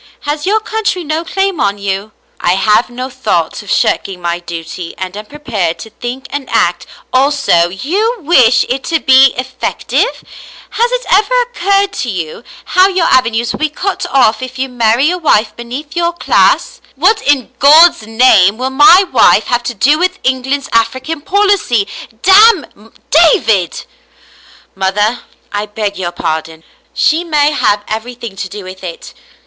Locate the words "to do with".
19.65-20.17, 28.37-28.83